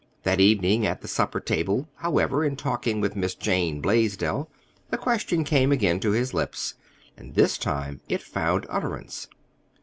That 0.23 0.39
evening 0.39 0.83
at 0.87 1.01
the 1.01 1.07
supper 1.07 1.39
table, 1.39 1.87
however, 1.97 2.43
in 2.43 2.55
talking 2.55 3.01
with 3.01 3.13
Mrs. 3.13 3.37
Jane 3.37 3.81
Blaisdell, 3.81 4.49
the 4.89 4.97
question 4.97 5.43
came 5.43 5.71
again 5.71 5.99
to 5.99 6.09
his 6.09 6.33
lips; 6.33 6.73
and 7.15 7.35
this 7.35 7.55
time 7.55 8.01
it 8.09 8.23
found 8.23 8.65
utterance. 8.67 9.27